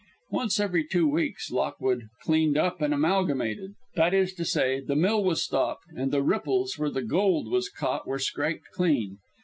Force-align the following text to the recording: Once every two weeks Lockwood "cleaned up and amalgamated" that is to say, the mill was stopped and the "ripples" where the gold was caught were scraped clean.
Once 0.31 0.59
every 0.59 0.83
two 0.83 1.07
weeks 1.07 1.51
Lockwood 1.51 2.07
"cleaned 2.23 2.57
up 2.57 2.81
and 2.81 2.91
amalgamated" 2.91 3.75
that 3.93 4.15
is 4.15 4.33
to 4.33 4.43
say, 4.43 4.79
the 4.79 4.95
mill 4.95 5.23
was 5.23 5.43
stopped 5.43 5.83
and 5.95 6.09
the 6.11 6.23
"ripples" 6.23 6.79
where 6.79 6.89
the 6.89 7.03
gold 7.03 7.51
was 7.51 7.69
caught 7.69 8.07
were 8.07 8.17
scraped 8.17 8.65
clean. 8.73 9.19